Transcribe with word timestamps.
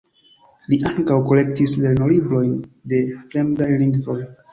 Li 0.69 0.77
ankaŭ 0.91 1.17
kolektis 1.31 1.73
lernolibrojn 1.81 2.55
de 2.95 3.03
fremdaj 3.19 3.69
lingvoj. 3.83 4.19